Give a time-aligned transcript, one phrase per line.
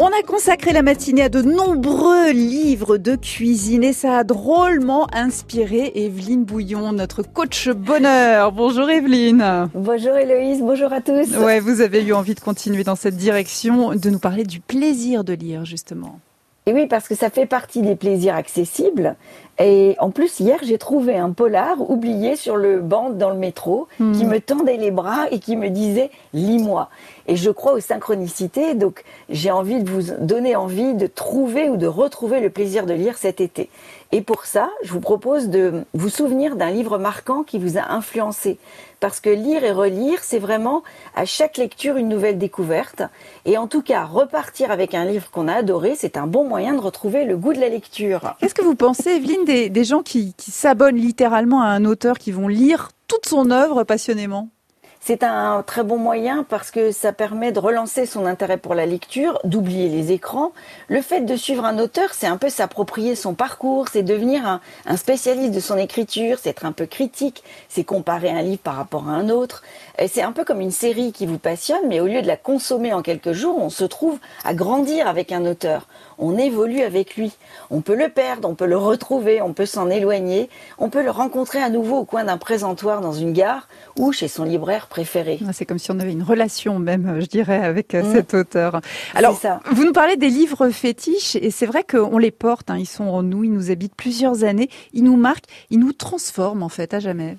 [0.00, 5.06] On a consacré la matinée à de nombreux livres de cuisine et ça a drôlement
[5.14, 8.50] inspiré Evelyne Bouillon, notre coach bonheur.
[8.50, 9.70] Bonjour Evelyne.
[9.72, 11.36] Bonjour Héloïse, bonjour à tous.
[11.36, 15.22] Ouais, vous avez eu envie de continuer dans cette direction, de nous parler du plaisir
[15.22, 16.18] de lire justement.
[16.66, 19.16] Et oui, parce que ça fait partie des plaisirs accessibles.
[19.58, 23.86] Et en plus, hier, j'ai trouvé un polar oublié sur le banc dans le métro
[23.98, 24.28] qui hmm.
[24.28, 26.88] me tendait les bras et qui me disait lis-moi.
[27.26, 31.76] Et je crois aux synchronicités, donc j'ai envie de vous donner envie de trouver ou
[31.76, 33.70] de retrouver le plaisir de lire cet été.
[34.10, 37.92] Et pour ça, je vous propose de vous souvenir d'un livre marquant qui vous a
[37.92, 38.58] influencé.
[39.00, 40.82] Parce que lire et relire, c'est vraiment
[41.14, 43.02] à chaque lecture une nouvelle découverte.
[43.44, 46.80] Et en tout cas, repartir avec un livre qu'on a adoré, c'est un bon de
[46.80, 48.36] retrouver le goût de la lecture.
[48.38, 52.32] Qu'est-ce que vous pensez, Evelyne, des, gens qui, qui s'abonnent littéralement à un auteur, qui
[52.32, 54.48] vont lire toute son œuvre passionnément?
[55.06, 58.86] C'est un très bon moyen parce que ça permet de relancer son intérêt pour la
[58.86, 60.52] lecture, d'oublier les écrans.
[60.88, 64.96] Le fait de suivre un auteur, c'est un peu s'approprier son parcours, c'est devenir un,
[64.96, 69.06] spécialiste de son écriture, c'est être un peu critique, c'est comparer un livre par rapport
[69.10, 69.62] à un autre.
[70.08, 72.94] C'est un peu comme une série qui vous passionne, mais au lieu de la consommer
[72.94, 75.86] en quelques jours, on se trouve à grandir avec un auteur.
[76.16, 77.32] On évolue avec lui.
[77.70, 81.10] On peut le perdre, on peut le retrouver, on peut s'en éloigner, on peut le
[81.10, 85.40] rencontrer à nouveau au coin d'un présentoir dans une gare ou chez son libraire préféré.
[85.44, 88.12] Ah, c'est comme si on avait une relation même, je dirais, avec euh, mm.
[88.12, 88.80] cet auteur.
[89.16, 89.40] Alors,
[89.72, 92.78] vous nous parlez des livres fétiches et c'est vrai qu'on les porte, hein.
[92.78, 96.62] ils sont en nous, ils nous habitent plusieurs années, ils nous marquent, ils nous transforment
[96.62, 97.36] en fait à jamais.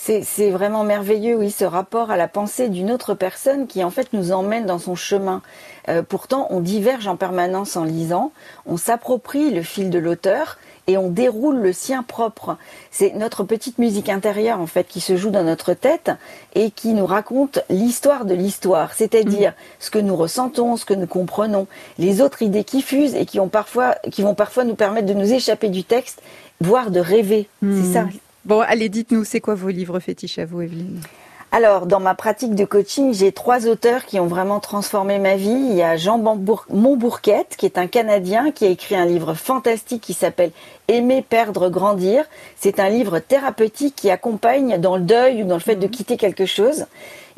[0.00, 4.12] C'est vraiment merveilleux, oui, ce rapport à la pensée d'une autre personne qui en fait
[4.12, 5.42] nous emmène dans son chemin.
[5.88, 8.32] Euh, pourtant, on diverge en permanence en lisant,
[8.64, 12.56] on s'approprie le fil de l'auteur et on déroule le sien propre.
[12.90, 16.12] C'est notre petite musique intérieure en fait qui se joue dans notre tête
[16.54, 19.54] et qui nous raconte l'histoire de l'histoire, c'est-à-dire mm.
[19.80, 21.66] ce que nous ressentons, ce que nous comprenons,
[21.98, 25.14] les autres idées qui fusent et qui ont parfois qui vont parfois nous permettre de
[25.14, 26.22] nous échapper du texte,
[26.60, 27.48] voire de rêver.
[27.60, 27.92] C'est mm.
[27.92, 28.04] ça
[28.48, 31.02] Bon, allez, dites-nous, c'est quoi vos livres fétiches à vous, Evelyne?
[31.50, 35.48] Alors, dans ma pratique de coaching, j'ai trois auteurs qui ont vraiment transformé ma vie.
[35.48, 40.02] Il y a Jean Montbourquette, qui est un Canadien, qui a écrit un livre fantastique
[40.02, 40.50] qui s'appelle
[40.88, 42.26] Aimer, perdre, grandir.
[42.56, 45.90] C'est un livre thérapeutique qui accompagne dans le deuil ou dans le fait de mhm.
[45.90, 46.84] quitter quelque chose.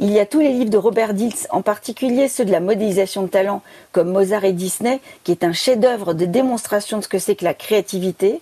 [0.00, 3.22] Il y a tous les livres de Robert Dills, en particulier ceux de la modélisation
[3.22, 3.62] de talent,
[3.92, 7.44] comme Mozart et Disney, qui est un chef-d'œuvre de démonstration de ce que c'est que
[7.44, 8.40] la créativité.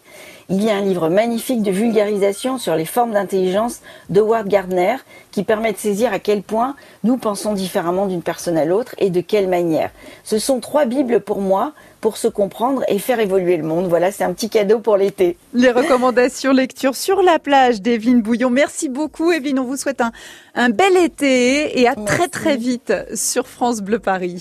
[0.51, 4.97] Il y a un livre magnifique de vulgarisation sur les formes d'intelligence d'Howard Gardner,
[5.33, 6.75] qui permet de saisir à quel point
[7.05, 9.91] nous pensons différemment d'une personne à l'autre et de quelle manière.
[10.25, 13.89] Ce sont trois bibles pour moi pour se comprendre et faire évoluer le monde.
[13.89, 15.37] Voilà, c'est un petit cadeau pour l'été.
[15.53, 18.51] Les recommandations lecture sur la plage d'Evelyne Bouillon.
[18.51, 20.13] Merci beaucoup Evelyne, on vous souhaite un,
[20.55, 24.37] un bel été et à très très vite sur France Bleu Paris.